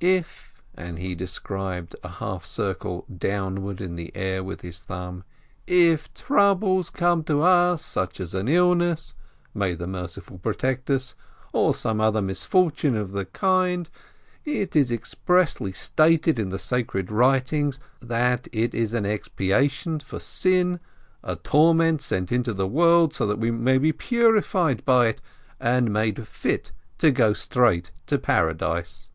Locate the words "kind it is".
13.26-14.90